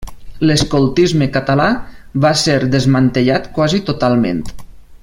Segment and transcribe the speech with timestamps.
[0.51, 1.67] L’escoltisme català
[2.25, 4.43] va ser desmantellat quasi totalment.